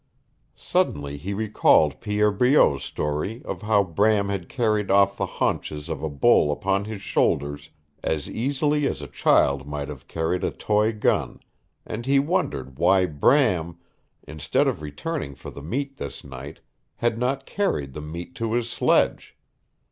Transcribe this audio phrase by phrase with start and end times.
[0.55, 6.01] Suddenly he recalled Pierre Breault's story of how Bram had carried off the haunches of
[6.01, 7.69] a bull upon his shoulders
[8.01, 11.39] as easily as a child might have carried a toy gun,
[11.85, 13.77] and he wondered why Bram
[14.27, 16.61] instead of returning for the meat this night
[16.95, 19.37] had not carried the meat to his sledge.